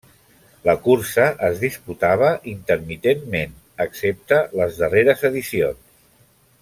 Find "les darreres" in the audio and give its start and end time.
4.63-5.23